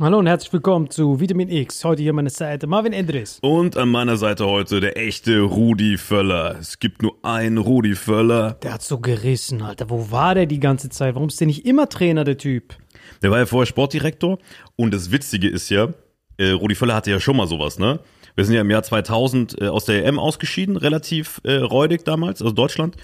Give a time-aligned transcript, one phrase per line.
[0.00, 1.82] Hallo und herzlich willkommen zu Vitamin X.
[1.82, 3.40] Heute hier meine Seite Marvin Endres.
[3.42, 6.56] Und an meiner Seite heute der echte Rudi Völler.
[6.56, 8.52] Es gibt nur einen Rudi Völler.
[8.62, 9.90] Der hat so gerissen, Alter.
[9.90, 11.16] Wo war der die ganze Zeit?
[11.16, 12.76] Warum ist der nicht immer Trainer, der Typ?
[13.22, 14.38] Der war ja vorher Sportdirektor.
[14.76, 15.88] Und das Witzige ist ja,
[16.36, 17.98] äh, Rudi Völler hatte ja schon mal sowas, ne?
[18.36, 22.40] Wir sind ja im Jahr 2000 äh, aus der EM ausgeschieden, relativ äh, räudig damals,
[22.40, 22.94] also Deutschland.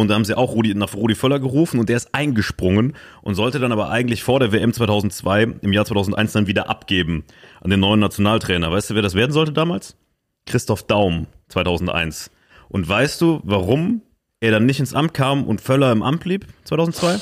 [0.00, 3.34] Und da haben sie auch Rudi, nach Rudi Völler gerufen und der ist eingesprungen und
[3.34, 7.24] sollte dann aber eigentlich vor der WM 2002 im Jahr 2001 dann wieder abgeben
[7.60, 8.70] an den neuen Nationaltrainer.
[8.70, 9.96] Weißt du, wer das werden sollte damals?
[10.46, 12.30] Christoph Daum 2001.
[12.68, 14.02] Und weißt du, warum
[14.40, 17.18] er dann nicht ins Amt kam und Völler im Amt blieb 2002?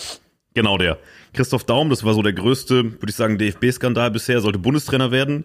[0.55, 0.99] Genau der.
[1.33, 5.45] Christoph Daum, das war so der größte, würde ich sagen, DFB-Skandal bisher, sollte Bundestrainer werden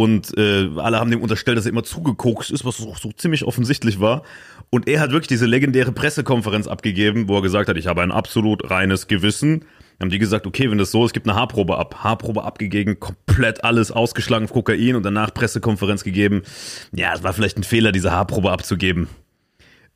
[0.00, 3.44] und äh, alle haben dem unterstellt, dass er immer zugekokst ist, was so, so ziemlich
[3.44, 4.22] offensichtlich war.
[4.70, 8.10] Und er hat wirklich diese legendäre Pressekonferenz abgegeben, wo er gesagt hat, ich habe ein
[8.10, 9.60] absolut reines Gewissen.
[9.98, 11.96] Dann haben die gesagt, okay, wenn das so ist, gibt eine Haarprobe ab.
[12.02, 16.44] Haarprobe abgegeben, komplett alles ausgeschlagen auf Kokain und danach Pressekonferenz gegeben.
[16.92, 19.06] Ja, es war vielleicht ein Fehler, diese Haarprobe abzugeben.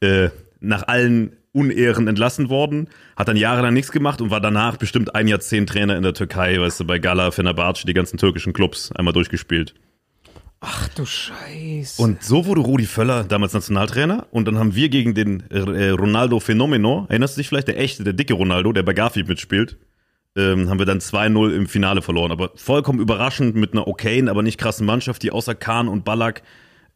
[0.01, 0.29] Äh,
[0.61, 5.29] nach allen Unehren entlassen worden, hat dann jahrelang nichts gemacht und war danach bestimmt ein
[5.29, 9.15] Jahrzehnt Trainer in der Türkei, weißt du, bei Gala, Fenerbahce, die ganzen türkischen Clubs einmal
[9.15, 9.73] durchgespielt.
[10.61, 12.01] Ach du Scheiße.
[12.01, 16.41] Und so wurde Rudi Völler damals Nationaltrainer und dann haben wir gegen den äh, Ronaldo
[16.41, 19.77] Fenomeno, erinnerst du dich vielleicht, der echte, der dicke Ronaldo, der bei Garfield mitspielt,
[20.37, 22.33] ähm, haben wir dann 2-0 im Finale verloren.
[22.33, 26.43] Aber vollkommen überraschend mit einer okayen, aber nicht krassen Mannschaft, die außer Kahn und Ballack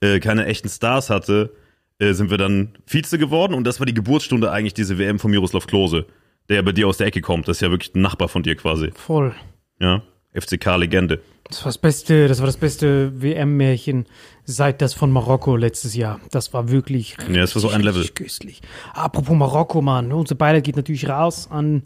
[0.00, 1.54] äh, keine echten Stars hatte,
[1.98, 5.30] äh, sind wir dann Vize geworden und das war die Geburtsstunde eigentlich diese WM von
[5.30, 6.06] Miroslav Klose,
[6.48, 7.48] der ja bei dir aus der Ecke kommt.
[7.48, 8.92] Das ist ja wirklich ein Nachbar von dir quasi.
[8.94, 9.34] Voll.
[9.80, 10.02] Ja,
[10.34, 11.20] FCK-Legende.
[11.44, 14.06] Das war das beste, das war das beste WM-Märchen
[14.44, 16.20] seit das von Marokko letztes Jahr.
[16.30, 18.02] Das war wirklich Ja, das war so ein Level.
[18.02, 18.60] richtig köstlich.
[18.92, 20.12] Apropos Marokko, Mann.
[20.12, 21.84] Unser Beileid geht natürlich raus an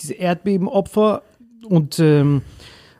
[0.00, 1.22] diese Erdbebenopfer
[1.68, 2.42] und ähm,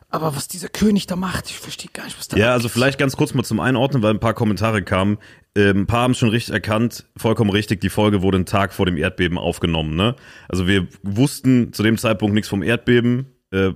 [0.09, 2.99] aber was dieser König da macht, ich verstehe gar nicht, was da Ja, also vielleicht
[2.99, 5.17] ganz kurz mal zum Einordnen, weil ein paar Kommentare kamen.
[5.55, 8.85] Ähm, ein paar haben schon richtig erkannt, vollkommen richtig, die Folge wurde einen Tag vor
[8.85, 9.95] dem Erdbeben aufgenommen.
[9.95, 10.17] Ne?
[10.49, 13.27] Also wir wussten zu dem Zeitpunkt nichts vom Erdbeben.
[13.51, 13.71] Äh,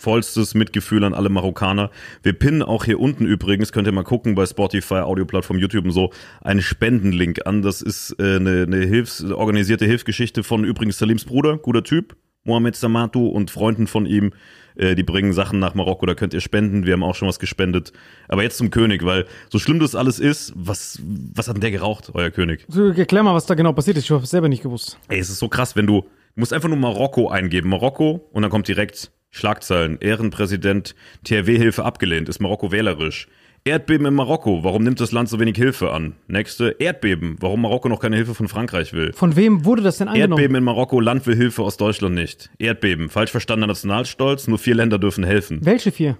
[0.00, 1.90] vollstes Mitgefühl an alle Marokkaner.
[2.22, 5.92] Wir pinnen auch hier unten übrigens, könnt ihr mal gucken bei Spotify, Audioplattform, YouTube und
[5.92, 7.62] so, einen Spendenlink an.
[7.62, 12.76] Das ist äh, eine, eine Hilfs-, organisierte Hilfsgeschichte von übrigens Salims Bruder, guter Typ, Mohamed
[12.76, 14.32] Samatu und Freunden von ihm.
[14.74, 16.86] Äh, die bringen Sachen nach Marokko, da könnt ihr spenden.
[16.86, 17.92] Wir haben auch schon was gespendet.
[18.28, 20.98] Aber jetzt zum König, weil so schlimm das alles ist, was,
[21.34, 22.64] was hat denn der geraucht, euer König?
[22.68, 24.04] So, Erklär mal, was da genau passiert ist.
[24.04, 24.98] Ich habe es selber nicht gewusst.
[25.08, 27.70] Ey, es ist so krass, wenn du, du musst einfach nur Marokko eingeben.
[27.70, 29.98] Marokko und dann kommt direkt Schlagzeilen.
[30.00, 32.28] Ehrenpräsident THW-Hilfe abgelehnt.
[32.28, 33.28] Ist Marokko wählerisch.
[33.64, 34.64] Erdbeben in Marokko.
[34.64, 36.14] Warum nimmt das Land so wenig Hilfe an?
[36.26, 36.76] Nächste.
[36.78, 37.36] Erdbeben.
[37.40, 39.12] Warum Marokko noch keine Hilfe von Frankreich will.
[39.12, 40.32] Von wem wurde das denn angenommen?
[40.40, 40.98] Erdbeben in Marokko.
[40.98, 42.50] Land will Hilfe aus Deutschland nicht.
[42.58, 43.10] Erdbeben.
[43.10, 44.48] Falsch verstandener Nationalstolz.
[44.48, 45.60] Nur vier Länder dürfen helfen.
[45.62, 46.16] Welche vier?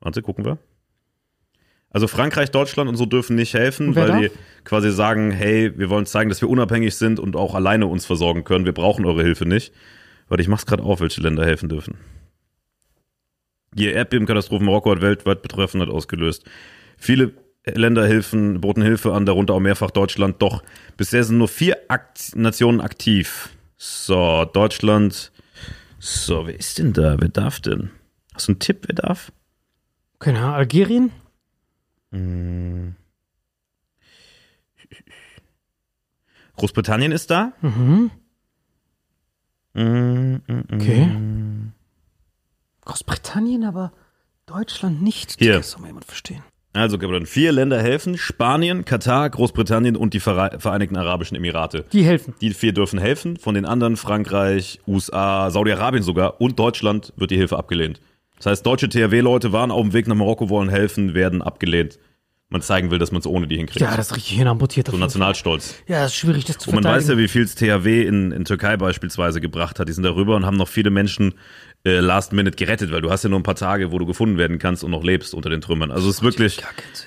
[0.00, 0.58] Warte, gucken wir.
[1.92, 4.38] Also Frankreich, Deutschland und so dürfen nicht helfen, weil die darf?
[4.64, 8.44] quasi sagen, hey, wir wollen zeigen, dass wir unabhängig sind und auch alleine uns versorgen
[8.44, 8.64] können.
[8.64, 9.72] Wir brauchen eure Hilfe nicht.
[10.28, 11.98] Warte, ich mach's gerade auf, welche Länder helfen dürfen.
[13.74, 16.44] Die Erdbebenkatastrophe Marokko hat weltweit Betroffenheit ausgelöst.
[16.96, 17.32] Viele
[17.66, 20.40] Länder helfen, boten Hilfe an, darunter auch mehrfach Deutschland.
[20.40, 20.62] Doch
[20.96, 23.50] bisher sind nur vier Akt Nationen aktiv.
[23.76, 25.32] So, Deutschland.
[25.98, 27.16] So, wer ist denn da?
[27.18, 27.90] Wer darf denn?
[28.34, 29.32] Hast du einen Tipp, wer darf?
[30.18, 31.10] Keine Ahnung, Algerien?
[36.56, 37.52] Großbritannien ist da.
[37.62, 38.10] Mhm.
[39.74, 40.74] Mm, mm, mm.
[40.74, 41.10] Okay.
[42.84, 43.92] Großbritannien, aber
[44.46, 45.36] Deutschland nicht.
[45.38, 45.54] Hier.
[45.54, 46.42] Das soll mal jemand verstehen.
[46.74, 48.16] Also, Gabriel, vier Länder helfen.
[48.16, 51.84] Spanien, Katar, Großbritannien und die Vere- Vereinigten Arabischen Emirate.
[51.92, 52.34] Die helfen.
[52.40, 53.36] Die vier dürfen helfen.
[53.36, 58.00] Von den anderen Frankreich, USA, Saudi-Arabien sogar und Deutschland wird die Hilfe abgelehnt.
[58.42, 62.00] Das heißt, deutsche THW-Leute waren auf dem Weg nach Marokko, wollen helfen, werden abgelehnt.
[62.48, 63.80] Man zeigen will, dass man es ohne die hinkriegt.
[63.80, 64.88] Ja, das ist richtig hinamputiert.
[64.88, 65.76] so Nationalstolz.
[65.86, 68.32] Ja, das ist schwierig, das zu Und man weiß ja, wie viel es THW in,
[68.32, 69.88] in Türkei beispielsweise gebracht hat.
[69.88, 71.34] Die sind darüber und haben noch viele Menschen
[71.84, 74.38] äh, last minute gerettet, weil du hast ja nur ein paar Tage, wo du gefunden
[74.38, 75.90] werden kannst und noch lebst unter den Trümmern.
[75.90, 76.62] Also es ist wirklich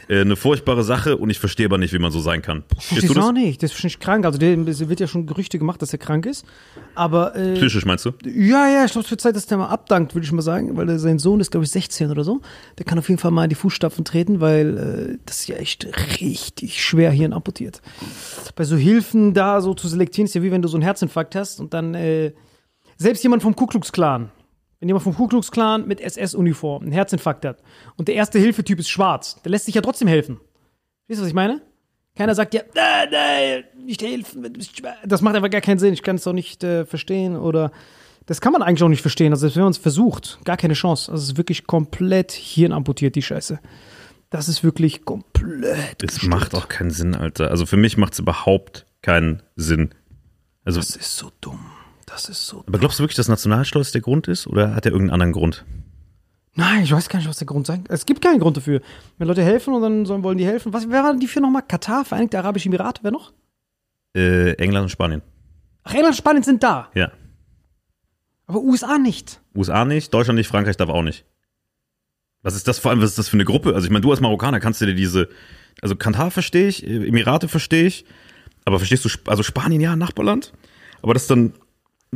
[0.09, 2.63] äh, eine furchtbare Sache und ich verstehe aber nicht, wie man so sein kann.
[2.77, 3.43] Ich Verstehst du verstehe auch das?
[3.43, 3.63] nicht.
[3.63, 4.25] Das ist nicht krank.
[4.25, 6.45] Also, der, es wird ja schon Gerüchte gemacht, dass er krank ist.
[6.93, 8.11] Aber, äh, Psychisch meinst du?
[8.25, 10.75] ja, ja, ich glaube, es wird Zeit, dass der mal abdankt, würde ich mal sagen.
[10.75, 12.41] Weil sein Sohn ist, glaube ich, 16 oder so.
[12.77, 14.77] Der kann auf jeden Fall mal in die Fußstapfen treten, weil
[15.15, 15.87] äh, das ist ja echt
[16.19, 17.81] richtig schwer hier amputiert.
[18.57, 21.35] Bei so Hilfen da so zu selektieren, ist ja wie wenn du so einen Herzinfarkt
[21.35, 22.33] hast und dann, äh,
[22.97, 24.31] selbst jemand vom Ku Klux Klan,
[24.85, 27.63] wenn jemand vom Ku Klux Klan mit SS-Uniform einen Herzinfarkt hat
[27.97, 30.39] und der erste Hilfetyp ist schwarz, der lässt sich ja trotzdem helfen.
[31.07, 31.63] Weißt du, was ich meine?
[32.15, 34.47] Keiner sagt ja, nein, nein, nicht helfen,
[35.03, 35.91] das macht einfach gar keinen Sinn.
[35.91, 37.35] Ich kann es auch nicht äh, verstehen.
[37.35, 37.71] Oder
[38.27, 39.33] Das kann man eigentlich auch nicht verstehen.
[39.33, 41.11] Also selbst wenn man es versucht, gar keine Chance.
[41.11, 43.59] Also es ist wirklich komplett hirnamputiert, die Scheiße.
[44.29, 46.03] Das ist wirklich komplett.
[46.03, 46.29] Das gestört.
[46.29, 47.49] macht auch keinen Sinn, Alter.
[47.49, 49.95] Also für mich macht es überhaupt keinen Sinn.
[50.63, 51.71] Also, Das ist so dumm.
[52.15, 54.93] Das ist so aber glaubst du wirklich, dass Nationalstolz der Grund ist oder hat er
[54.93, 55.65] irgendeinen anderen Grund?
[56.53, 58.79] Nein, ich weiß gar nicht, was der Grund sein Es gibt keinen Grund dafür.
[59.17, 60.71] Wenn Leute helfen und dann sollen, wollen die helfen.
[60.71, 61.63] Was, wer waren die für nochmal?
[61.63, 63.33] Katar, Vereinigte Arabische Emirate, wer noch?
[64.15, 65.23] Äh, England und Spanien.
[65.83, 66.89] Ach, England und Spanien sind da.
[66.93, 67.11] Ja.
[68.47, 69.41] Aber USA nicht.
[69.53, 71.25] USA nicht, Deutschland nicht, Frankreich darf auch nicht.
[72.43, 73.75] Was ist das vor allem, was ist das für eine Gruppe?
[73.75, 75.27] Also ich meine, du als Marokkaner kannst du dir diese,
[75.81, 78.05] also Katar verstehe ich, Emirate verstehe ich,
[78.63, 80.53] aber verstehst du, also Spanien ja, Nachbarland,
[81.01, 81.51] aber dass dann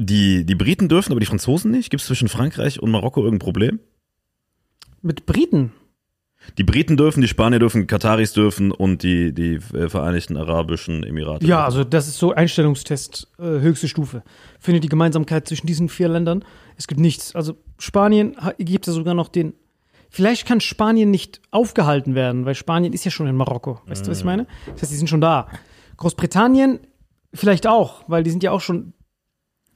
[0.06, 1.90] die, die Briten dürfen, aber die Franzosen nicht?
[1.90, 3.80] Gibt es zwischen Frankreich und Marokko irgendein Problem?
[5.02, 5.72] Mit Briten.
[6.58, 11.46] Die Briten dürfen, die Spanier dürfen, Kataris dürfen und die, die äh, Vereinigten Arabischen Emirate.
[11.46, 11.66] Ja, dürfen.
[11.66, 14.24] also das ist so Einstellungstest, äh, höchste Stufe.
[14.60, 16.44] Findet die Gemeinsamkeit zwischen diesen vier Ländern.
[16.78, 17.36] Es gibt nichts.
[17.36, 19.54] Also Spanien gibt ja sogar noch den.
[20.10, 23.82] Vielleicht kann Spanien nicht aufgehalten werden, weil Spanien ist ja schon in Marokko.
[23.86, 24.48] Weißt du, was ich meine?
[24.72, 25.50] Das heißt, die sind schon da.
[25.98, 26.80] Großbritannien
[27.34, 28.94] vielleicht auch, weil die sind ja auch schon.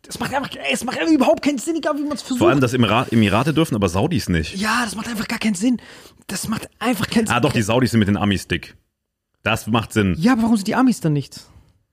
[0.05, 2.39] Das macht einfach, ey, es macht einfach überhaupt keinen Sinn, egal wie man es versucht.
[2.39, 4.55] Vor allem, dass Emirat, Emirate dürfen, aber Saudis nicht.
[4.57, 5.77] ja, das macht einfach gar keinen Sinn.
[6.27, 7.35] Das macht einfach keinen Sinn.
[7.35, 8.75] Ah, doch, die Saudis sind mit den Amis dick.
[9.43, 10.15] Das macht Sinn.
[10.19, 11.39] Ja, aber warum sind die Amis dann nicht?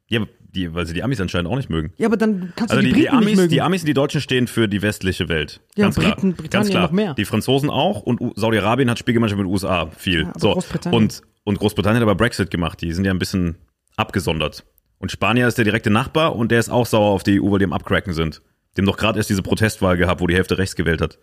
[0.09, 0.21] Ja,
[0.53, 1.93] die, weil sie die Amis anscheinend auch nicht mögen.
[1.99, 3.49] Ja, aber dann kannst du Also die, die, die, Briten nicht Amis, mögen.
[3.51, 5.61] die Amis und die Deutschen stehen für die westliche Welt.
[5.77, 6.15] Ja, Ganz klar.
[6.17, 6.83] Briten- Britannien Ganz klar.
[6.83, 7.15] noch mehr.
[7.15, 10.25] Die Franzosen auch und Saudi-Arabien hat Spielgemeinschaft mit den USA viel.
[10.27, 10.53] aber so.
[10.55, 12.81] Großbritannien- Und, und Großbritannien hat aber Brexit gemacht.
[12.81, 13.57] Die sind ja ein bisschen
[13.97, 14.65] abgesondert.
[15.01, 17.59] Und Spanier ist der direkte Nachbar und der ist auch sauer auf die EU, weil
[17.59, 18.43] die am Abcracken sind.
[18.79, 21.19] Haben doch gerade erst diese Protestwahl gehabt, wo die Hälfte rechts gewählt hat.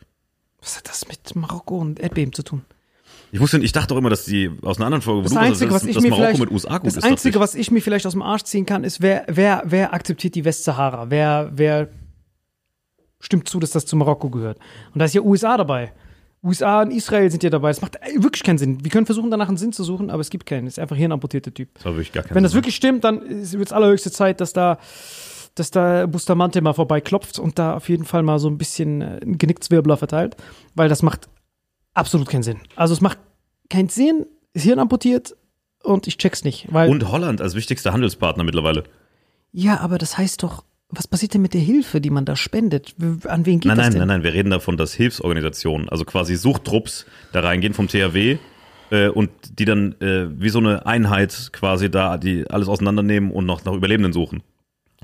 [0.61, 2.65] Was hat das mit Marokko und Erdbeben zu tun?
[3.31, 5.71] Ich wusste, ich dachte auch immer, dass die aus einer anderen Folge, Das du Einzige,
[5.71, 7.03] was ich mir Marokko vielleicht, mit USA gut das ist.
[7.03, 10.35] Einzige, was ich mir vielleicht aus dem Arsch ziehen kann, ist, wer, wer, wer akzeptiert
[10.35, 11.09] die Westsahara?
[11.09, 11.89] Wer, wer
[13.19, 14.59] stimmt zu, dass das zu Marokko gehört?
[14.93, 15.93] Und da ist ja USA dabei.
[16.47, 17.69] USA und Israel sind ja dabei.
[17.69, 18.83] Das macht wirklich keinen Sinn.
[18.83, 20.65] Wir können versuchen, danach einen Sinn zu suchen, aber es gibt keinen.
[20.65, 21.69] Das ist einfach hier ein amputierter Typ.
[21.69, 21.73] ich.
[21.75, 22.57] Das war wirklich gar kein Wenn das Sinn.
[22.59, 24.77] wirklich stimmt, dann wird es allerhöchste Zeit, dass da,
[25.55, 29.19] dass da Bustamante mal vorbeiklopft und da auf jeden Fall mal so ein bisschen äh,
[29.21, 30.35] einen Genickzwirbler verteilt,
[30.75, 31.27] weil das macht
[31.93, 32.59] absolut keinen Sinn.
[32.75, 33.17] Also es macht
[33.69, 35.35] keinen Sinn, ist Hirn amputiert
[35.83, 38.83] und ich check's nicht, Und Holland als wichtigster Handelspartner mittlerweile.
[39.51, 42.95] ja, aber das heißt doch, was passiert denn mit der Hilfe, die man da spendet?
[43.25, 43.99] An wen geht Nein, das nein, denn?
[43.99, 48.37] nein, nein, wir reden davon, dass Hilfsorganisationen, also quasi Suchttrupps, da reingehen vom THW
[48.91, 49.29] äh, und
[49.59, 53.73] die dann äh, wie so eine Einheit quasi da die alles auseinandernehmen und noch nach
[53.73, 54.43] Überlebenden suchen.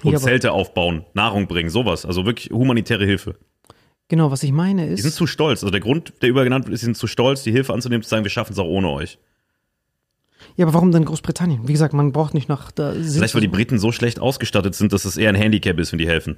[0.04, 2.06] Und Ja, Zelte aufbauen, Nahrung bringen, sowas.
[2.06, 3.36] Also wirklich humanitäre Hilfe.
[4.08, 5.64] Genau, was ich meine Die sind ist, zu stolz.
[5.64, 8.10] Also der Grund, der übergenannt wird, ist, sie sind zu stolz, die Hilfe anzunehmen, zu
[8.10, 9.18] sagen, wir schaffen es auch ohne euch.
[10.56, 11.68] Ja, aber warum denn Großbritannien?
[11.68, 13.48] Wie gesagt, man braucht nicht nach da Vielleicht, weil die.
[13.48, 16.38] Briten so schlecht ausgestattet sind, dass es eher ein Handicap ist, wenn die helfen.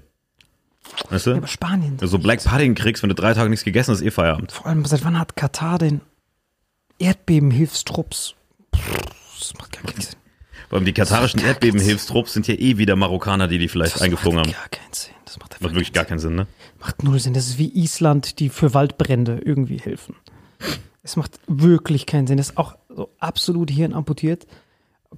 [1.10, 1.32] Weißt du?
[1.32, 1.98] Ja, aber Spanien.
[2.02, 4.52] Also Black Pudding kriegst, wenn du drei Tage nichts gegessen hast, ist eh Feierabend.
[4.52, 6.02] Vor allem, seit wann hat Katar denn
[7.00, 8.36] Erdbebenhilfstrupps?
[8.72, 10.16] Das macht gar keinen Sinn.
[10.70, 14.40] Vor allem die katarischen Erdbebenhilfstrupps sind ja eh wieder Marokkaner, die die vielleicht Das eingeflogen
[14.40, 14.54] macht haben.
[14.56, 15.14] gar keinen Sinn.
[15.26, 16.48] Das macht, Macht wirklich gar keinen Sinn, ne?
[16.80, 17.34] macht null Sinn.
[17.34, 20.16] Das ist wie Island, die für Waldbrände irgendwie helfen.
[21.04, 22.38] Es macht wirklich keinen Sinn.
[22.38, 24.48] Das ist auch so absolut hirnamputiert.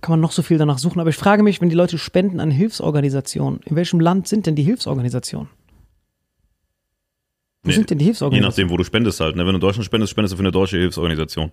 [0.02, 1.00] Kann man noch so viel danach suchen.
[1.00, 4.56] Aber ich frage mich, wenn die Leute spenden an Hilfsorganisationen, in welchem Land sind denn
[4.56, 5.50] die Hilfsorganisationen?
[7.64, 8.50] Wo Nee, sind denn die Je Hilfsorganisationen?
[8.50, 9.36] nachdem, wo du spendest halt.
[9.36, 9.42] Ne?
[9.42, 11.52] Wenn du in Deutschland spendest, spendest du für eine deutsche Hilfsorganisation.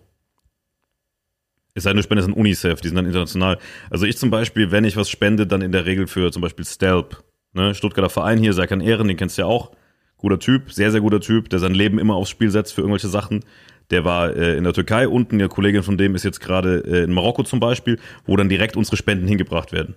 [1.75, 3.59] Es sei denn, du spendest an UNICEF, die sind dann international.
[3.91, 6.65] Also ich zum Beispiel, wenn ich was spende, dann in der Regel für zum Beispiel
[6.65, 7.25] Stelp.
[7.53, 7.75] Ne?
[7.75, 9.73] Stuttgarter Verein hier, Serkan Ehren, den kennst du ja auch.
[10.19, 13.09] Guter Typ, sehr, sehr guter Typ, der sein Leben immer aufs Spiel setzt für irgendwelche
[13.09, 13.45] Sachen.
[13.91, 17.05] Der war äh, in der Türkei unten, eine Kollegin von dem ist jetzt gerade äh,
[17.05, 19.95] in Marokko zum Beispiel, wo dann direkt unsere Spenden hingebracht werden.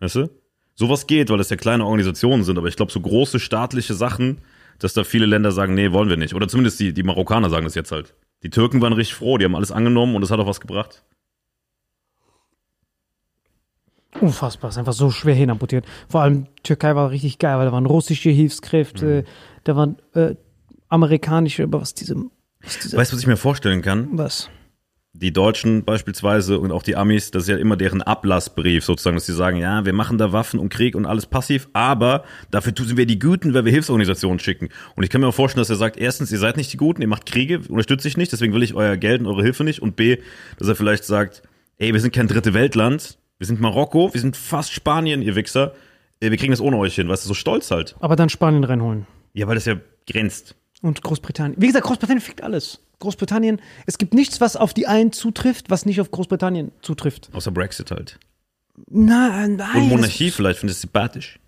[0.00, 0.30] Weißt du?
[0.74, 4.38] Sowas geht, weil das ja kleine Organisationen sind, aber ich glaube, so große staatliche Sachen,
[4.80, 6.34] dass da viele Länder sagen, nee, wollen wir nicht.
[6.34, 8.14] Oder zumindest die, die Marokkaner sagen das jetzt halt.
[8.42, 11.04] Die Türken waren richtig froh, die haben alles angenommen und das hat auch was gebracht.
[14.20, 15.86] Unfassbar, ist einfach so schwer hinamputiert.
[16.08, 19.24] Vor allem Türkei war richtig geil, weil da waren russische Hilfskräfte,
[19.64, 20.34] da waren äh,
[20.88, 22.16] amerikanische, aber was diese,
[22.64, 24.08] Weißt du, was ich mir vorstellen kann?
[24.12, 24.50] was?
[25.16, 29.26] Die Deutschen beispielsweise und auch die Amis, das ist ja immer deren Ablassbrief sozusagen, dass
[29.26, 32.96] sie sagen, ja, wir machen da Waffen und Krieg und alles passiv, aber dafür tun
[32.96, 34.70] wir die Guten, weil wir Hilfsorganisationen schicken.
[34.96, 37.00] Und ich kann mir auch vorstellen, dass er sagt, erstens, ihr seid nicht die Guten,
[37.00, 39.80] ihr macht Kriege, unterstützt ich nicht, deswegen will ich euer Geld und eure Hilfe nicht.
[39.80, 40.18] Und B,
[40.58, 41.44] dass er vielleicht sagt,
[41.78, 45.74] ey, wir sind kein dritte Weltland, wir sind Marokko, wir sind fast Spanien, ihr Wichser,
[46.18, 47.94] äh, wir kriegen das ohne euch hin, weißt du, so stolz halt.
[48.00, 49.06] Aber dann Spanien reinholen.
[49.32, 49.76] Ja, weil das ja
[50.10, 50.56] grenzt.
[50.84, 51.58] Und Großbritannien.
[51.58, 52.80] Wie gesagt, Großbritannien fickt alles.
[52.98, 57.30] Großbritannien, es gibt nichts, was auf die einen zutrifft, was nicht auf Großbritannien zutrifft.
[57.32, 58.18] Außer Brexit halt.
[58.90, 59.84] Nein, nein.
[59.84, 61.40] Und Monarchie vielleicht, finde ich sympathisch.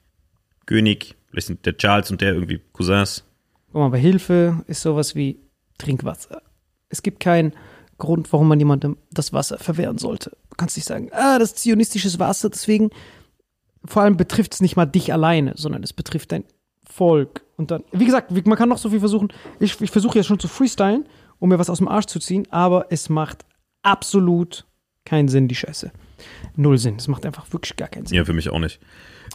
[0.64, 3.24] König, vielleicht sind der Charles und der irgendwie Cousins.
[3.66, 5.38] Guck mal, bei Hilfe ist sowas wie
[5.76, 6.40] Trinkwasser.
[6.88, 7.52] Es gibt keinen
[7.98, 10.30] Grund, warum man jemandem das Wasser verwehren sollte.
[10.48, 12.88] Du kannst nicht sagen, ah, das ist zionistisches Wasser, deswegen,
[13.84, 16.44] vor allem betrifft es nicht mal dich alleine, sondern es betrifft dein
[16.88, 17.42] Volk.
[17.56, 19.32] Und dann, wie gesagt, man kann noch so viel versuchen.
[19.60, 21.06] Ich, ich versuche jetzt schon zu freestylen,
[21.38, 23.44] um mir was aus dem Arsch zu ziehen, aber es macht
[23.82, 24.64] absolut
[25.04, 25.92] keinen Sinn, die Scheiße.
[26.56, 26.96] Null Sinn.
[26.96, 28.16] Es macht einfach wirklich gar keinen Sinn.
[28.16, 28.80] Ja, für mich auch nicht.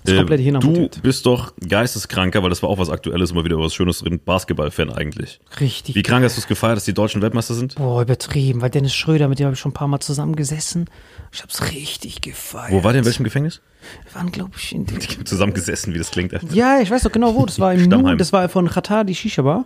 [0.03, 1.01] ist komplett du hirnamputiert.
[1.03, 4.19] bist doch geisteskranker, weil das war auch was Aktuelles, immer wieder was Schönes drin.
[4.23, 5.39] Basketball-Fan eigentlich.
[5.59, 5.95] Richtig.
[5.95, 7.75] Wie krank hast du es gefeiert, dass die deutschen Weltmeister sind?
[7.75, 10.89] Boah, übertrieben, weil Dennis Schröder, mit dem habe ich schon ein paar Mal zusammengesessen.
[11.31, 12.71] Ich hab's richtig gefeiert.
[12.71, 13.61] Wo war der, in welchem Gefängnis?
[14.05, 16.33] Wir waren, glaube ich, in dem Zusammengesessen, wie das klingt.
[16.33, 16.53] Alter.
[16.53, 17.45] Ja, ich weiß doch genau wo.
[17.45, 18.13] Das war im Stammheim.
[18.13, 19.65] Nu, das war von Qatar, die Shisha-Bar.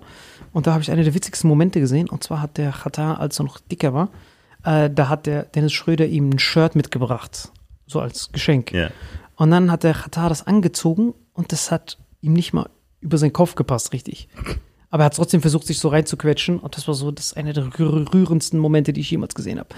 [0.53, 2.09] Und da habe ich eine der witzigsten Momente gesehen.
[2.09, 4.09] Und zwar hat der Qatar, als er noch dicker war,
[4.65, 7.51] äh, da hat der Dennis Schröder ihm ein Shirt mitgebracht.
[7.87, 8.71] So als Geschenk.
[8.71, 8.89] Ja.
[9.35, 12.69] Und dann hat der Qatar das angezogen und das hat ihm nicht mal
[13.01, 14.27] über seinen Kopf gepasst, richtig.
[14.89, 16.57] Aber er hat trotzdem versucht, sich so reinzuquetschen.
[16.59, 19.59] Und das war so das ist einer der rühr- rührendsten Momente, die ich jemals gesehen
[19.59, 19.69] habe.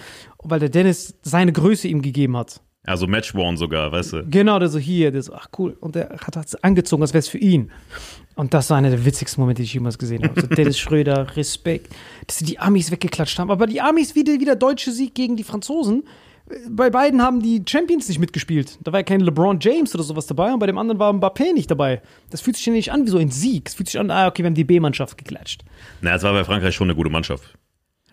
[0.43, 2.61] Weil der Dennis seine Größe ihm gegeben hat.
[2.85, 4.25] Also Matchworn sogar, weißt du.
[4.29, 5.75] Genau, der so hier, der so, ach cool.
[5.81, 7.71] Und der hat es angezogen, als wäre es für ihn.
[8.37, 10.39] Und das war einer der witzigsten Momente, die ich jemals gesehen habe.
[10.39, 11.93] So Dennis Schröder, Respekt,
[12.27, 13.49] dass sie die Amis weggeklatscht haben.
[13.49, 16.03] Aber die Amis, wieder, wieder deutsche Sieg gegen die Franzosen.
[16.69, 18.77] Bei beiden haben die Champions nicht mitgespielt.
[18.83, 21.51] Da war ja kein LeBron James oder sowas dabei und bei dem anderen war Mbappé
[21.53, 22.01] nicht dabei.
[22.29, 23.67] Das fühlt sich ja nicht an wie so ein Sieg.
[23.67, 25.65] Es fühlt sich an, ah, okay, wir haben die B-Mannschaft geklatscht.
[26.01, 27.57] Na, es war bei Frankreich schon eine gute Mannschaft.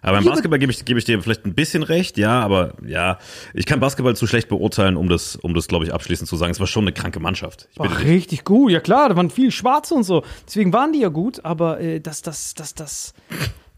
[0.04, 2.74] Aber im Ja, Basketball gebe ich, gebe ich dir vielleicht ein bisschen recht, ja, aber
[2.86, 3.18] ja,
[3.54, 6.52] ich kann Basketball zu schlecht beurteilen, um das, um das, glaube ich, abschließend zu sagen.
[6.52, 7.68] Es war schon eine kranke Mannschaft.
[7.72, 10.22] Ich Ach, richtig gut, ja klar, da waren viele Schwarze und so.
[10.46, 13.14] Deswegen waren die ja gut, aber äh, dass, dass, dass, dass,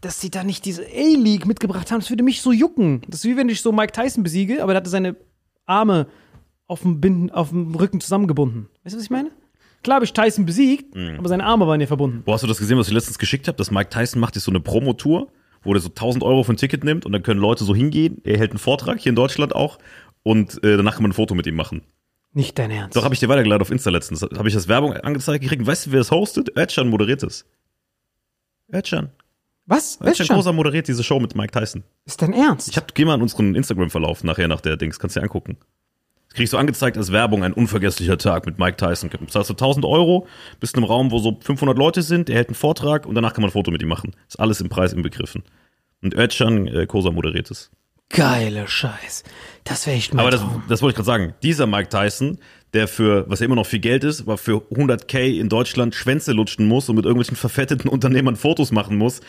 [0.01, 3.01] dass sie da nicht diese A-League mitgebracht haben, das würde mich so jucken.
[3.07, 5.15] Das ist wie wenn ich so Mike Tyson besiege, aber der hatte seine
[5.65, 6.07] Arme
[6.67, 8.67] auf dem, Binden, auf dem Rücken zusammengebunden.
[8.83, 9.31] Weißt du, was ich meine?
[9.83, 12.23] Klar habe ich Tyson besiegt, aber seine Arme waren ja verbunden.
[12.25, 13.57] Wo hast du das gesehen, was ich letztens geschickt habe?
[13.57, 15.29] Dass Mike Tyson macht jetzt so eine Promotour,
[15.67, 18.21] wo der so 1000 Euro für ein Ticket nimmt und dann können Leute so hingehen.
[18.23, 19.77] Er hält einen Vortrag, hier in Deutschland auch,
[20.23, 21.83] und äh, danach kann man ein Foto mit ihm machen.
[22.33, 22.95] Nicht dein Ernst.
[22.95, 24.21] Doch, habe ich dir weitergeladen auf Insta letztens.
[24.21, 25.65] Habe ich das Werbung angezeigt gekriegt.
[25.65, 26.55] Weißt du, wer das hostet?
[26.57, 27.45] Özcan moderiert es.
[28.71, 29.09] Özcan.
[29.65, 29.99] was?
[30.01, 30.27] Özcan?
[30.27, 31.83] Kosa moderiert diese Show mit Mike Tyson.
[32.05, 32.69] Ist dein Ernst?
[32.69, 35.57] Ich hab, geh mal in unseren Instagram-Verlauf nachher nach der Dings, kannst du dir angucken.
[36.27, 39.09] Das kriegst du angezeigt als Werbung, ein unvergesslicher Tag mit Mike Tyson.
[39.27, 40.27] Zahlst du 1000 Euro,
[40.59, 43.33] bist in einem Raum, wo so 500 Leute sind, er hält einen Vortrag und danach
[43.33, 44.15] kann man ein Foto mit ihm machen.
[44.27, 45.43] Ist alles im Preis inbegriffen.
[46.01, 47.71] Und Özcan äh, Kosa moderiert es.
[48.09, 49.23] Geiler Scheiß.
[49.67, 51.33] Das wäre echt mein Aber das, das wollte ich gerade sagen.
[51.43, 52.37] Dieser Mike Tyson,
[52.73, 56.33] der für, was ja immer noch viel Geld ist, aber für 100k in Deutschland Schwänze
[56.33, 59.21] lutschen muss und mit irgendwelchen verfetteten Unternehmern Fotos machen muss,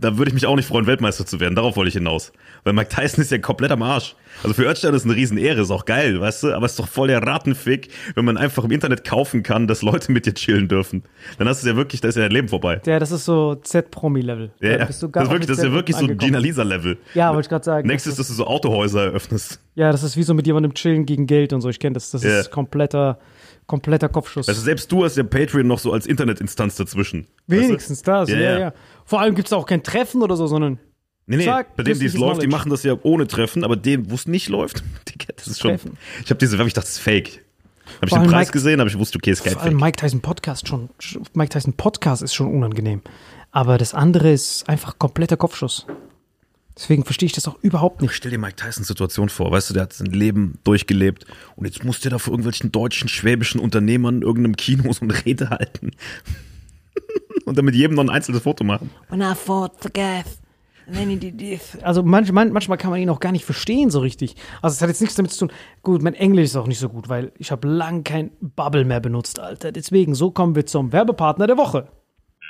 [0.00, 1.54] da würde ich mich auch nicht freuen, Weltmeister zu werden.
[1.54, 2.32] Darauf wollte ich hinaus.
[2.64, 4.14] Weil Mike Tyson ist ja komplett am Arsch.
[4.42, 6.54] Also für Özcan ist eine Riesenehre, ist auch geil, weißt du?
[6.54, 9.82] Aber es ist doch voll der Rattenfick, wenn man einfach im Internet kaufen kann, dass
[9.82, 11.02] Leute mit dir chillen dürfen.
[11.38, 12.80] Dann hast du ja wirklich, da ist ja dein Leben vorbei.
[12.86, 14.52] Ja, das ist so Z-Promi-Level.
[14.60, 16.32] Ja, Da bist du das, ganz ist wirklich, das ist ja wirklich so ein angekommen.
[16.32, 16.98] Gina Lisa-Level.
[17.14, 17.88] Ja, wollte ich gerade sagen.
[17.88, 19.60] Nächstes, das dass du so Autohäuser eröffnest.
[19.78, 21.68] Ja, das ist wie so mit jemandem chillen gegen Geld und so.
[21.68, 22.10] Ich kenne das.
[22.10, 22.40] Das Ja.
[22.40, 23.18] ist kompletter,
[23.66, 24.48] kompletter Kopfschuss.
[24.48, 27.28] Also selbst du hast ja Patreon noch so als Internetinstanz dazwischen.
[27.46, 27.68] Weißt du?
[27.68, 28.58] Wenigstens das, Ja, ja, ja.
[28.58, 28.72] ja.
[29.04, 30.80] Vor allem gibt es auch kein Treffen oder so, sondern
[31.26, 33.76] Nee, nee, Zack, bei denen, die es läuft, die machen das ja ohne Treffen, aber
[33.76, 34.82] dem, wo es nicht läuft,
[35.36, 35.72] das ist schon.
[35.72, 35.96] Treffen.
[36.24, 37.44] Ich habe diese Werbung, ich dachte, das ist fake.
[37.96, 39.80] Habe ich den Preis Mike- gesehen, aber ich wusste, okay, ist kein vor allem Fake.
[39.84, 40.88] Mike Tyson Podcast schon.
[41.34, 43.02] Mike Tyson Podcast ist schon unangenehm.
[43.52, 45.86] Aber das andere ist einfach kompletter Kopfschuss.
[46.78, 48.14] Deswegen verstehe ich das auch überhaupt nicht.
[48.14, 51.82] Stell dir Mike Tysons Situation vor, weißt du, der hat sein Leben durchgelebt und jetzt
[51.82, 55.90] muss der da vor irgendwelchen deutschen, schwäbischen Unternehmern in irgendeinem Kino so eine Rede halten.
[57.44, 58.90] und dann mit jedem noch ein einzelnes Foto machen.
[59.08, 59.72] When I fought
[61.18, 61.76] did this.
[61.82, 64.36] Also manch, man, manchmal kann man ihn auch gar nicht verstehen so richtig.
[64.62, 65.56] Also es hat jetzt nichts damit zu tun.
[65.82, 69.00] Gut, mein Englisch ist auch nicht so gut, weil ich habe lang kein Bubble mehr
[69.00, 69.72] benutzt, Alter.
[69.72, 71.88] Deswegen, so kommen wir zum Werbepartner der Woche.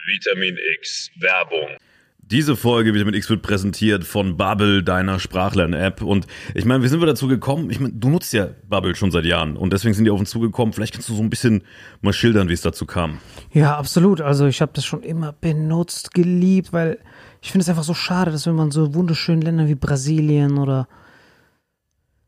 [0.06, 1.78] Vitamin X Werbung.
[2.30, 6.02] Diese Folge Vitamin X wird präsentiert von Bubble, deiner Sprachlern-App.
[6.02, 7.70] Und ich meine, wie sind wir dazu gekommen?
[7.70, 10.28] Ich meine, du nutzt ja Bubble schon seit Jahren und deswegen sind die auf uns
[10.28, 10.74] zugekommen.
[10.74, 11.62] Vielleicht kannst du so ein bisschen
[12.02, 13.16] mal schildern, wie es dazu kam.
[13.54, 14.20] Ja, absolut.
[14.20, 16.98] Also ich habe das schon immer benutzt, geliebt, weil
[17.40, 20.86] ich finde es einfach so schade, dass wenn man so wunderschönen Ländern wie Brasilien oder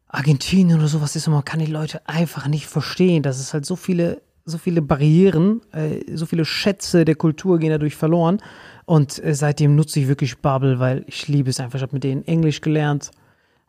[0.09, 3.23] Argentinien oder sowas ist und man kann die Leute einfach nicht verstehen.
[3.23, 7.71] Das ist halt so viele, so viele Barrieren, äh, so viele Schätze der Kultur gehen
[7.71, 8.38] dadurch verloren.
[8.85, 11.76] Und äh, seitdem nutze ich wirklich Bubble, weil ich liebe es einfach.
[11.76, 13.11] Ich habe mit denen Englisch gelernt,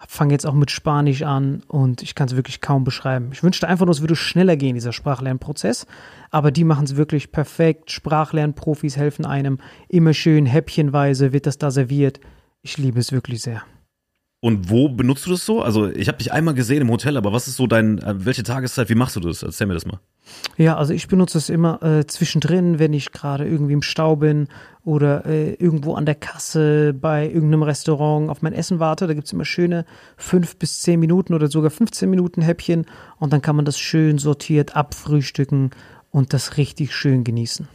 [0.08, 3.30] fange jetzt auch mit Spanisch an und ich kann es wirklich kaum beschreiben.
[3.32, 5.86] Ich wünschte einfach nur, es würde schneller gehen, dieser Sprachlernprozess.
[6.32, 7.92] Aber die machen es wirklich perfekt.
[7.92, 9.60] Sprachlernprofis helfen einem
[9.90, 12.20] immer schön häppchenweise, wird das da serviert.
[12.62, 13.64] Ich liebe es wirklich sehr.
[14.44, 15.62] Und wo benutzt du das so?
[15.62, 18.42] Also ich habe dich einmal gesehen im Hotel, aber was ist so dein, äh, welche
[18.42, 19.44] Tageszeit, wie machst du das?
[19.44, 20.00] Erzähl mir das mal.
[20.58, 24.48] Ja, also ich benutze es immer äh, zwischendrin, wenn ich gerade irgendwie im Stau bin
[24.84, 29.06] oder äh, irgendwo an der Kasse bei irgendeinem Restaurant auf mein Essen warte.
[29.06, 29.86] Da gibt es immer schöne
[30.18, 32.88] fünf bis zehn Minuten oder sogar 15 Minuten Häppchen
[33.20, 35.70] und dann kann man das schön sortiert abfrühstücken
[36.10, 37.68] und das richtig schön genießen.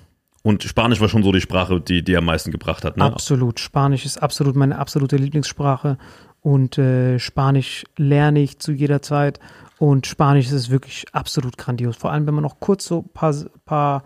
[0.46, 3.04] Und Spanisch war schon so die Sprache, die dir am meisten gebracht hat, ne?
[3.04, 3.58] Absolut.
[3.58, 5.98] Spanisch ist absolut meine absolute Lieblingssprache
[6.40, 9.40] und äh, Spanisch lerne ich zu jeder Zeit
[9.80, 11.96] und Spanisch ist wirklich absolut grandios.
[11.96, 13.34] Vor allem, wenn man noch kurz so ein paar,
[13.64, 14.04] paar,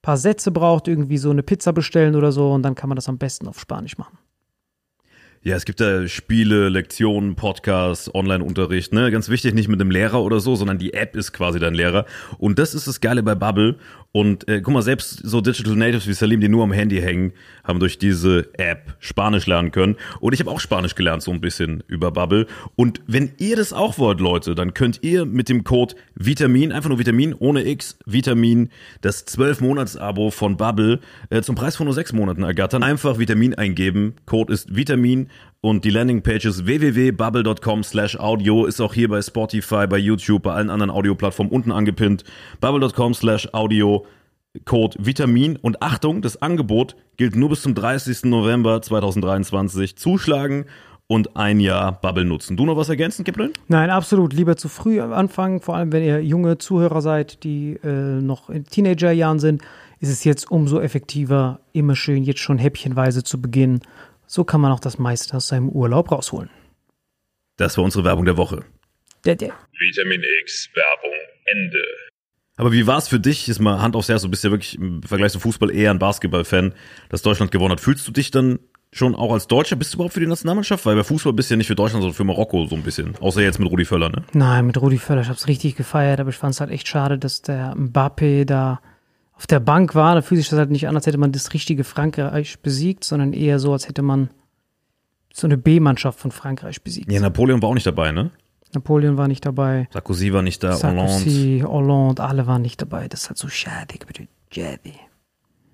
[0.00, 3.10] paar Sätze braucht, irgendwie so eine Pizza bestellen oder so und dann kann man das
[3.10, 4.16] am besten auf Spanisch machen.
[5.46, 9.10] Ja, es gibt da Spiele, Lektionen, Podcasts, Online-Unterricht, ne?
[9.10, 12.06] Ganz wichtig, nicht mit einem Lehrer oder so, sondern die App ist quasi dein Lehrer.
[12.38, 13.76] Und das ist das Geile bei Bubble.
[14.10, 17.34] Und äh, guck mal, selbst so Digital Natives wie Salim, die nur am Handy hängen,
[17.64, 19.96] haben durch diese App Spanisch lernen können.
[20.20, 22.46] Und ich habe auch Spanisch gelernt, so ein bisschen über Bubble.
[22.76, 26.88] Und wenn ihr das auch wollt, Leute, dann könnt ihr mit dem Code Vitamin, einfach
[26.88, 32.12] nur Vitamin, ohne X, Vitamin, das 12-Monats-Abo von Bubble äh, zum Preis von nur sechs
[32.12, 32.82] Monaten ergattern.
[32.82, 34.14] Einfach Vitamin eingeben.
[34.26, 35.28] Code ist Vitamin
[35.64, 40.52] und die Landingpage ist www.bubble.com slash audio, ist auch hier bei Spotify, bei YouTube, bei
[40.52, 42.22] allen anderen Audioplattformen unten angepinnt.
[42.60, 44.04] Bubble.com slash audio,
[44.64, 45.56] Code Vitamin.
[45.56, 48.24] Und Achtung, das Angebot gilt nur bis zum 30.
[48.24, 49.96] November 2023.
[49.96, 50.66] Zuschlagen
[51.06, 52.56] und ein Jahr Bubble nutzen.
[52.56, 53.52] Du noch was ergänzen, Kipling?
[53.68, 54.32] Nein, absolut.
[54.32, 58.64] Lieber zu früh anfangen, vor allem wenn ihr junge Zuhörer seid, die äh, noch in
[58.64, 59.62] Teenagerjahren sind,
[60.00, 63.80] ist es jetzt umso effektiver, immer schön jetzt schon häppchenweise zu beginnen.
[64.26, 66.50] So kann man auch das meiste aus seinem Urlaub rausholen.
[67.56, 68.64] Das war unsere Werbung der Woche.
[69.24, 69.52] Der, der.
[69.78, 71.82] Vitamin X Werbung Ende.
[72.56, 73.48] Aber wie war es für dich?
[73.48, 75.98] Ist mal Hand aufs Herz, du bist ja wirklich im Vergleich zu Fußball eher ein
[75.98, 76.72] Basketball-Fan,
[77.08, 77.80] dass Deutschland gewonnen hat.
[77.80, 78.60] Fühlst du dich dann
[78.92, 79.74] schon auch als Deutscher?
[79.74, 80.86] Bist du überhaupt für die Nationalmannschaft?
[80.86, 83.16] Weil bei Fußball bist du ja nicht für Deutschland, sondern für Marokko so ein bisschen.
[83.20, 84.22] Außer jetzt mit Rudi Völler, ne?
[84.32, 87.18] Nein, mit Rudi Völler, ich hab's richtig gefeiert, aber ich fand es halt echt schade,
[87.18, 88.80] dass der Mbappé da
[89.32, 90.14] auf der Bank war.
[90.14, 93.32] Da fühlt sich das halt nicht an, als hätte man das richtige Frankreich besiegt, sondern
[93.32, 94.30] eher so, als hätte man
[95.32, 97.10] so eine B-Mannschaft von Frankreich besiegt.
[97.10, 98.30] Ja, Napoleon war auch nicht dabei, ne?
[98.74, 99.88] Napoleon war nicht dabei.
[99.92, 101.92] Sarkozy war nicht da, Sarkozy, Hollande.
[101.92, 103.08] Hollande, alle waren nicht dabei.
[103.08, 103.94] Das ist halt so schade.
[104.50, 104.78] Schade.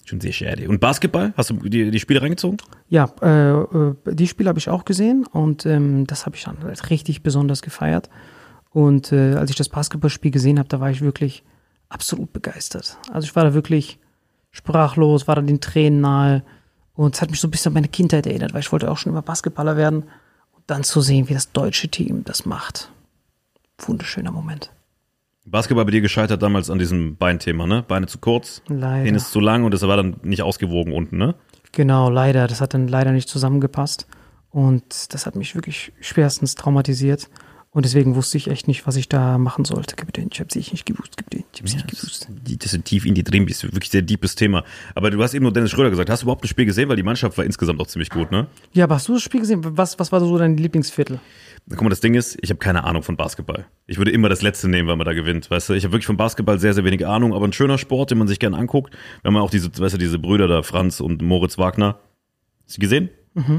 [0.04, 0.68] Schon sehr schade.
[0.68, 1.32] Und Basketball?
[1.36, 2.56] Hast du die, die Spiele reingezogen?
[2.88, 6.62] Ja, äh, äh, die Spiele habe ich auch gesehen und ähm, das habe ich dann
[6.62, 8.10] halt richtig besonders gefeiert.
[8.70, 11.44] Und äh, als ich das Basketballspiel gesehen habe, da war ich wirklich
[11.88, 12.98] absolut begeistert.
[13.12, 13.98] Also ich war da wirklich
[14.50, 16.42] sprachlos, war da den Tränen nahe
[16.94, 18.98] und es hat mich so ein bisschen an meine Kindheit erinnert, weil ich wollte auch
[18.98, 20.04] schon immer Basketballer werden
[20.70, 22.90] dann zu sehen, wie das deutsche Team das macht.
[23.78, 24.70] Wunderschöner Moment.
[25.44, 27.82] Basketball bei dir gescheitert damals an diesem Beinthema, ne?
[27.86, 29.04] Beine zu kurz, Leider.
[29.04, 31.34] Penis zu lang und das war dann nicht ausgewogen unten, ne?
[31.72, 32.46] Genau, leider.
[32.46, 34.06] Das hat dann leider nicht zusammengepasst.
[34.50, 37.30] Und das hat mich wirklich schwerstens traumatisiert.
[37.72, 39.94] Und deswegen wusste ich echt nicht, was ich da machen sollte.
[39.94, 41.16] Kapitän, ich habe es nicht gewusst.
[41.16, 42.26] Kapitän, ich habe es Ja, nicht gewusst.
[42.28, 44.64] die- das ist tief in die drin bist, wirklich sehr deepes Thema.
[44.96, 46.10] Aber du hast eben nur Dennis Schröder gesagt.
[46.10, 46.88] Hast du überhaupt das Spiel gesehen?
[46.88, 48.48] Weil die Mannschaft war insgesamt auch ziemlich gut, ne?
[48.72, 49.60] Ja, aber hast du das Spiel gesehen?
[49.62, 51.20] Was, was war so dein Lieblingsviertel?
[51.68, 53.66] Guck mal, das Ding ist, ich habe keine Ahnung von Basketball.
[53.86, 55.48] Ich würde immer das Letzte nehmen, weil man da gewinnt.
[55.48, 58.10] Weißt du, ich habe wirklich von Basketball sehr, sehr wenig Ahnung, aber ein schöner Sport,
[58.10, 58.96] den man sich gerne anguckt.
[59.22, 62.00] Wenn man auch diese, weißt du, diese Brüder da, Franz und Moritz Wagner.
[62.66, 63.10] Hast du gesehen?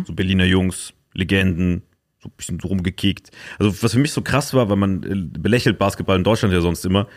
[0.06, 1.84] So Berliner Jungs, Legenden,
[2.22, 3.32] so ein bisschen so rumgekickt.
[3.58, 6.62] Also was für mich so krass war, weil man äh, belächelt Basketball in Deutschland ja
[6.62, 7.08] sonst immer,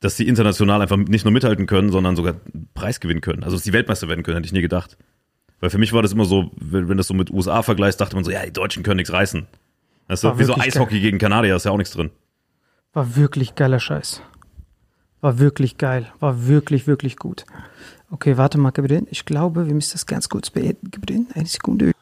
[0.00, 3.44] dass die international einfach nicht nur mithalten können, sondern sogar einen Preis gewinnen können.
[3.44, 4.96] Also dass die Weltmeister werden können, hätte ich nie gedacht.
[5.60, 8.16] Weil für mich war das immer so, wenn, wenn das so mit USA vergleichst, dachte
[8.16, 9.46] man so, ja, die Deutschen können nichts reißen.
[10.08, 12.10] Weißt du, wie so Eishockey gegen Kanadier, ist ja auch nichts drin.
[12.92, 14.20] War wirklich geiler Scheiß.
[15.22, 16.12] War wirklich geil.
[16.20, 17.46] War wirklich, wirklich gut.
[18.10, 19.06] Okay, warte mal, Kapitän.
[19.10, 21.28] Ich glaube, wir müssen das ganz kurz beenden, Kapitän.
[21.34, 21.93] Eine Sekunde.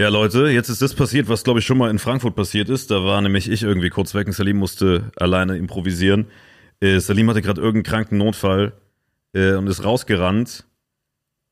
[0.00, 2.90] Ja, Leute, jetzt ist das passiert, was glaube ich schon mal in Frankfurt passiert ist.
[2.90, 6.28] Da war nämlich ich irgendwie kurz weg und Salim musste alleine improvisieren.
[6.80, 8.72] Äh, Salim hatte gerade irgendeinen kranken Notfall
[9.34, 10.64] äh, und ist rausgerannt.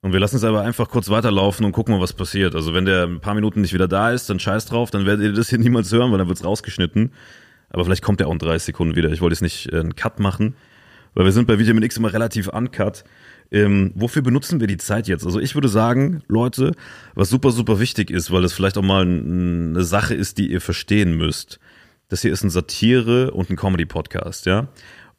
[0.00, 2.54] Und wir lassen es aber einfach kurz weiterlaufen und gucken mal, was passiert.
[2.54, 5.26] Also wenn der ein paar Minuten nicht wieder da ist, dann scheiß drauf, dann werdet
[5.26, 7.12] ihr das hier niemals hören, weil dann wird's rausgeschnitten.
[7.68, 9.12] Aber vielleicht kommt er auch in 30 Sekunden wieder.
[9.12, 10.56] Ich wollte jetzt nicht äh, einen Cut machen,
[11.12, 13.04] weil wir sind bei Vitamin X immer relativ uncut.
[13.50, 15.24] Ähm, wofür benutzen wir die Zeit jetzt?
[15.24, 16.72] Also ich würde sagen, Leute,
[17.14, 20.60] was super, super wichtig ist, weil es vielleicht auch mal eine Sache ist, die ihr
[20.60, 21.58] verstehen müsst.
[22.08, 24.68] Das hier ist ein Satire- und ein Comedy-Podcast, ja?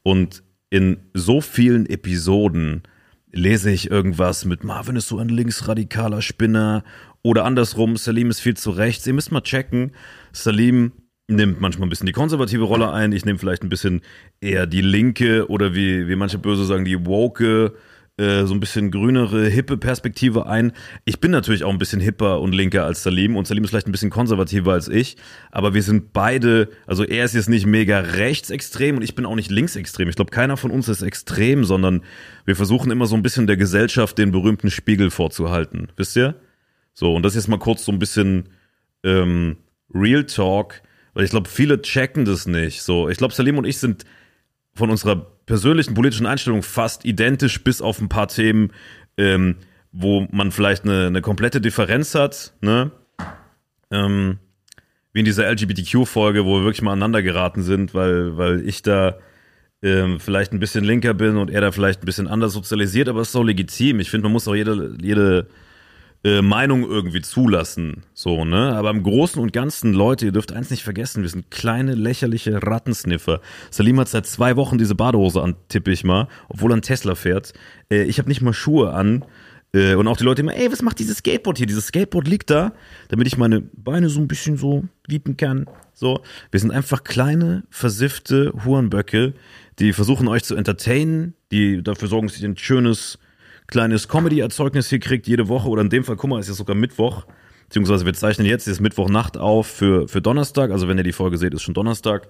[0.04, 2.84] Und in so vielen Episoden
[3.32, 6.84] lese ich irgendwas mit Marvin ist so ein linksradikaler Spinner
[7.22, 9.06] oder andersrum, Salim ist viel zu rechts.
[9.06, 9.92] Ihr müsst mal checken,
[10.32, 10.94] Salim
[11.28, 14.02] nimmt manchmal ein bisschen die konservative Rolle ein, ich nehme vielleicht ein bisschen
[14.42, 17.74] eher die linke oder wie, wie manche böse sagen, die woke
[18.20, 20.74] äh, so ein bisschen grünere, hippe Perspektive ein.
[21.06, 23.88] Ich bin natürlich auch ein bisschen hipper und linker als Salim und Salim ist vielleicht
[23.88, 25.16] ein bisschen konservativer als ich,
[25.52, 29.36] aber wir sind beide, also er ist jetzt nicht mega rechtsextrem und ich bin auch
[29.36, 30.10] nicht linksextrem.
[30.10, 32.02] Ich glaube, keiner von uns ist extrem, sondern
[32.46, 35.88] wir versuchen immer so ein bisschen der Gesellschaft den berühmten Spiegel vorzuhalten.
[35.96, 36.36] Wisst ihr?
[36.94, 38.50] So, und das jetzt mal kurz so ein bisschen
[39.06, 39.56] ähm,
[39.94, 40.82] Real Talk,
[41.14, 42.82] weil ich glaube, viele checken das nicht.
[42.82, 44.04] So, ich glaube, Salim und ich sind
[44.80, 45.16] von unserer
[45.46, 48.72] persönlichen politischen Einstellung fast identisch, bis auf ein paar Themen,
[49.18, 49.58] ähm,
[49.92, 52.92] wo man vielleicht eine, eine komplette Differenz hat, ne?
[53.92, 54.40] Ähm,
[55.14, 59.18] wie in dieser LGBTQ-Folge, wo wir wirklich mal aneinander geraten sind, weil, weil ich da
[59.82, 63.22] ähm, vielleicht ein bisschen linker bin und er da vielleicht ein bisschen anders sozialisiert, aber
[63.22, 64.00] es ist auch legitim.
[64.00, 65.48] Ich finde, man muss auch jede, jede
[66.24, 68.04] äh, Meinung irgendwie zulassen.
[68.14, 68.76] So, ne?
[68.76, 72.62] Aber im Großen und Ganzen, Leute, ihr dürft eins nicht vergessen, wir sind kleine, lächerliche
[72.62, 73.42] Rattensniffer.
[73.72, 77.16] Salim hat seit zwei Wochen diese Badehose an, tippe ich mal, obwohl er einen Tesla
[77.16, 77.54] fährt.
[77.90, 79.24] Äh, ich habe nicht mal Schuhe an.
[79.74, 81.68] Äh, und auch die Leute immer, ey, was macht dieses Skateboard hier?
[81.68, 82.74] Dieses Skateboard liegt da,
[83.10, 85.68] damit ich meine Beine so ein bisschen so wippen kann.
[85.94, 89.34] So, wir sind einfach kleine, versiffte Hurenböcke,
[89.80, 93.20] die versuchen euch zu entertainen, die dafür sorgen, dass ihr ein schönes,
[93.70, 96.76] kleines Comedy-Erzeugnis hier kriegt jede Woche oder in dem Fall, guck mal, ist ja sogar
[96.76, 97.26] Mittwoch,
[97.68, 101.38] beziehungsweise wir zeichnen jetzt, ist Mittwochnacht auf für, für Donnerstag, also wenn ihr die Folge
[101.38, 102.28] seht, ist schon Donnerstag.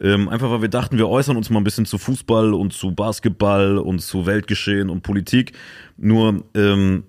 [0.00, 2.92] Ähm, einfach weil wir dachten, wir äußern uns mal ein bisschen zu Fußball und zu
[2.92, 5.52] Basketball und zu Weltgeschehen und Politik.
[5.96, 7.02] Nur ähm,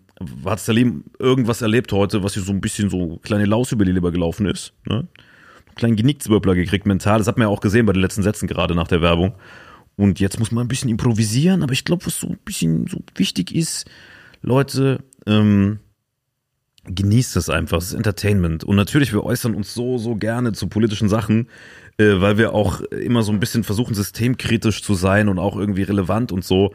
[0.43, 3.91] hat Salim irgendwas erlebt heute, was hier so ein bisschen so kleine Laus über die
[3.91, 4.73] Leber gelaufen ist.
[4.85, 4.95] Ne?
[4.95, 7.19] Einen kleinen Genickzwirbler gekriegt mental.
[7.19, 9.35] Das hat man ja auch gesehen bei den letzten Sätzen gerade nach der Werbung.
[9.99, 12.99] Und jetzt muss man ein bisschen improvisieren, aber ich glaube, was so ein bisschen so
[13.15, 13.85] wichtig ist,
[14.41, 15.79] Leute, ähm,
[16.85, 18.63] genießt es einfach, es ist Entertainment.
[18.63, 21.49] Und natürlich, wir äußern uns so, so gerne zu politischen Sachen,
[21.97, 25.83] äh, weil wir auch immer so ein bisschen versuchen, systemkritisch zu sein und auch irgendwie
[25.83, 26.73] relevant und so.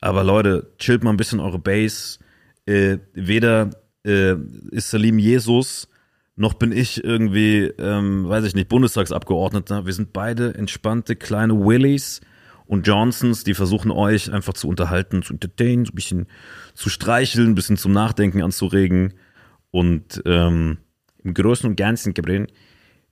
[0.00, 2.20] Aber Leute, chillt mal ein bisschen eure Base.
[2.64, 3.68] Äh, weder
[4.06, 4.36] äh,
[4.70, 5.88] ist Salim Jesus,
[6.36, 9.84] noch bin ich irgendwie, ähm, weiß ich nicht, Bundestagsabgeordneter.
[9.84, 12.22] Wir sind beide entspannte kleine Willies
[12.66, 16.26] und Johnsons, die versuchen euch einfach zu unterhalten, zu entertainen, so ein bisschen
[16.74, 19.14] zu streicheln, ein bisschen zum Nachdenken anzuregen.
[19.70, 20.78] Und ähm,
[21.24, 22.46] im Großen und Ganzen, Gabriel,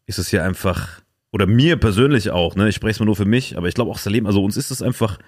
[0.07, 3.25] ist es hier einfach, oder mir persönlich auch, ne, ich spreche es mal nur für
[3.25, 5.19] mich, aber ich glaube auch Salim, also uns ist es einfach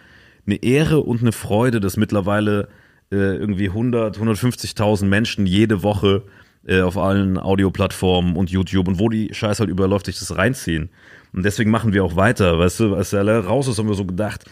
[0.47, 2.69] eine Ehre und eine Freude, dass mittlerweile
[3.11, 6.25] äh, irgendwie 100, 150.000 Menschen jede Woche
[6.67, 10.37] äh, auf allen Audioplattformen und YouTube und wo die Scheiß halt überall läuft, sich das
[10.37, 10.91] reinziehen.
[11.33, 14.05] Und deswegen machen wir auch weiter, weißt du, als er raus ist, haben wir so
[14.05, 14.45] gedacht,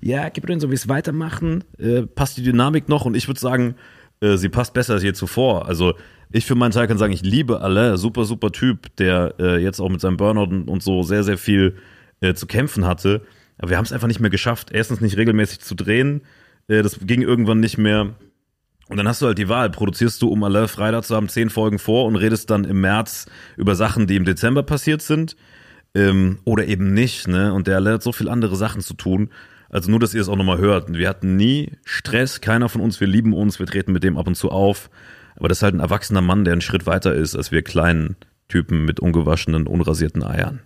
[0.00, 3.74] ja, gib so wie es weitermachen, äh, passt die Dynamik noch und ich würde sagen,
[4.20, 5.66] äh, sie passt besser als je zuvor.
[5.66, 5.94] Also
[6.30, 9.80] ich für meinen Teil kann sagen, ich liebe alle, super, super Typ, der äh, jetzt
[9.80, 11.76] auch mit seinem Burnout und, und so sehr, sehr viel
[12.20, 13.22] äh, zu kämpfen hatte.
[13.58, 16.22] Aber wir haben es einfach nicht mehr geschafft, erstens nicht regelmäßig zu drehen,
[16.68, 18.14] äh, das ging irgendwann nicht mehr.
[18.88, 21.50] Und dann hast du halt die Wahl, produzierst du, um alle Freitag zu haben, zehn
[21.50, 25.36] Folgen vor und redest dann im März über Sachen, die im Dezember passiert sind
[25.94, 27.52] ähm, oder eben nicht, ne?
[27.52, 29.30] Und der hat so viel andere Sachen zu tun.
[29.70, 30.92] Also nur, dass ihr es auch nochmal hört.
[30.92, 34.26] Wir hatten nie Stress, keiner von uns, wir lieben uns, wir treten mit dem ab
[34.26, 34.88] und zu auf.
[35.36, 38.16] Aber das ist halt ein erwachsener Mann, der einen Schritt weiter ist, als wir kleinen
[38.48, 40.60] Typen mit ungewaschenen, unrasierten Eiern.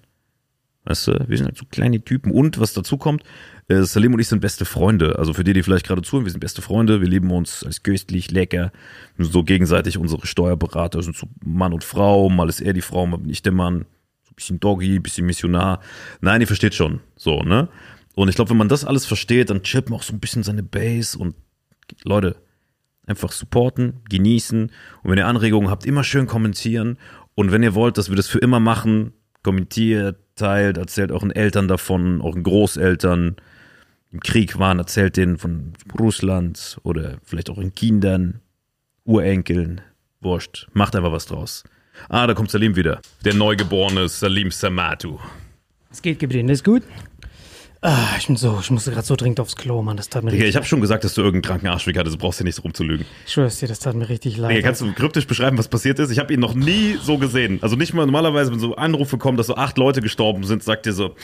[0.84, 2.32] Weißt du, wir sind halt so kleine Typen.
[2.32, 3.22] Und was dazu kommt,
[3.68, 5.18] äh, Salim und ich sind beste Freunde.
[5.18, 7.82] Also für die, die vielleicht gerade zuhören, wir sind beste Freunde, wir lieben uns als
[7.82, 8.72] köstlich, lecker.
[9.16, 13.18] So gegenseitig unsere Steuerberater sind so Mann und Frau, mal ist er die Frau, mal
[13.18, 13.86] bin ich der Mann
[14.34, 15.80] bisschen Doggy, bisschen Missionar.
[16.20, 17.00] Nein, ihr versteht schon.
[17.16, 17.68] So, ne?
[18.14, 20.42] Und ich glaube, wenn man das alles versteht, dann chippt man auch so ein bisschen
[20.42, 21.34] seine Base und
[22.04, 22.36] Leute,
[23.06, 24.70] einfach supporten, genießen.
[25.02, 26.98] Und wenn ihr Anregungen habt, immer schön kommentieren.
[27.34, 31.68] Und wenn ihr wollt, dass wir das für immer machen, kommentiert, teilt, erzählt euren Eltern
[31.68, 33.36] davon, euren Großeltern,
[34.12, 38.40] im Krieg waren, erzählt denen von Russland oder vielleicht auch in Kindern,
[39.04, 39.80] Urenkeln,
[40.20, 40.68] wurscht.
[40.74, 41.64] Macht einfach was draus.
[42.08, 43.00] Ah, da kommt Salim wieder.
[43.24, 45.18] Der neugeborene Salim Samatu.
[45.90, 46.82] Es geht, Gabriel, ist gut.
[47.84, 49.96] Ah, ich bin so, ich musste gerade so dringend aufs Klo, Mann.
[49.96, 52.14] Das tat mir Digga, richtig ich habe schon gesagt, dass du irgendeinen kranken Arschweg hattest.
[52.14, 53.04] Du brauchst dir nicht so rumzulügen.
[53.26, 54.52] Ich schwör's dir, das tat mir richtig leid.
[54.52, 56.12] Digga, kannst du kryptisch beschreiben, was passiert ist?
[56.12, 57.58] Ich habe ihn noch nie so gesehen.
[57.60, 60.86] Also nicht mal normalerweise, wenn so Anrufe kommen, dass so acht Leute gestorben sind, sagt
[60.86, 61.16] ihr so,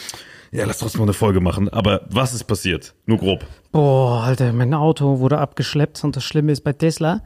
[0.51, 1.69] ja, lass trotzdem mal eine Folge machen.
[1.69, 2.93] Aber was ist passiert?
[3.07, 3.47] Nur grob.
[3.71, 7.23] Boah, Alter, mein Auto wurde abgeschleppt und das Schlimme ist bei Tesla,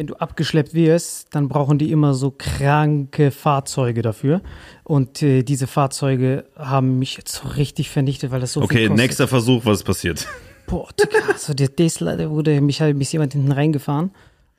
[0.00, 4.40] wenn du abgeschleppt wirst, dann brauchen die immer so kranke Fahrzeuge dafür.
[4.82, 8.88] Und äh, diese Fahrzeuge haben mich jetzt so richtig vernichtet, weil das so Okay, viel
[8.88, 9.04] kostet.
[9.06, 10.26] nächster Versuch, was ist passiert?
[10.66, 14.10] Boah, Digga, also der Tesla, der wurde, mich hat mich jemand hinten reingefahren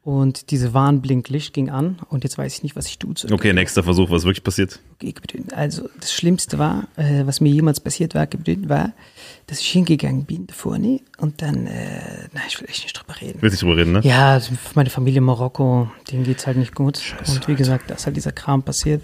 [0.04, 3.14] Und diese Warnblinklicht ging an und jetzt weiß ich nicht, was ich tue.
[3.14, 4.80] zu- Okay, nächster Versuch, was wirklich passiert.
[4.96, 5.14] Okay,
[5.56, 8.26] Also das Schlimmste war, äh, was mir jemals passiert war,
[8.68, 8.94] war,
[9.46, 13.38] dass ich hingegangen bin vorne und dann, äh, nein, ich will echt nicht drüber reden.
[13.44, 14.02] Willst nicht drüber reden, ne?
[14.04, 14.42] Ja,
[14.74, 17.00] meine Familie in Marokko, denen geht's halt nicht gut.
[17.28, 19.04] und wie gesagt, da ist halt dieser Kram passiert.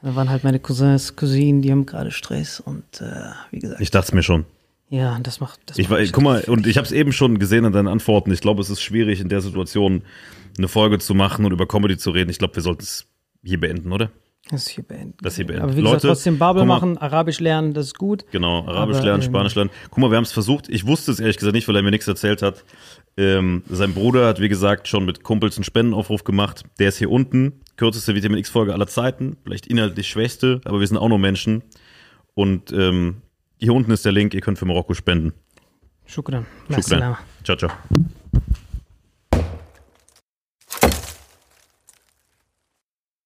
[0.00, 3.04] Da waren halt meine Cousins, Cousinen, die haben gerade Stress und äh,
[3.50, 4.46] wie gesagt, Ich dachte es mir schon.
[4.90, 7.38] Ja, das macht das Ich macht mich guck mal, und ich habe es eben schon
[7.38, 8.32] gesehen an deinen Antworten.
[8.32, 10.02] Ich glaube, es ist schwierig in der Situation
[10.58, 12.28] eine Folge zu machen und über Comedy zu reden.
[12.28, 13.06] Ich glaube, wir sollten es
[13.44, 14.10] hier beenden, oder?
[14.50, 15.14] Das hier beenden.
[15.22, 15.62] Das hier beenden.
[15.62, 16.74] Aber wie gesagt, Leute, trotzdem Babel mal.
[16.74, 18.24] machen, Arabisch lernen, das ist gut.
[18.32, 19.70] Genau, Arabisch Aber, lernen, ähm, Spanisch lernen.
[19.90, 20.68] Guck mal, wir haben es versucht.
[20.68, 22.64] Ich wusste es ehrlich gesagt nicht, weil er mir nichts erzählt hat.
[23.16, 26.64] Ähm, sein Bruder hat, wie gesagt, schon mit Kumpels einen Spendenaufruf gemacht.
[26.80, 27.60] Der ist hier unten.
[27.76, 29.36] Kürzeste Vitamin X-Folge aller Zeiten.
[29.44, 31.62] Vielleicht inhaltlich schwächste, aber wir sind auch nur Menschen.
[32.34, 33.22] Und ähm,
[33.60, 34.34] hier unten ist der Link.
[34.34, 35.32] Ihr könnt für Marokko spenden.
[36.06, 36.46] Shukran.
[36.70, 37.16] Shukran.
[37.44, 37.70] Ciao, ciao.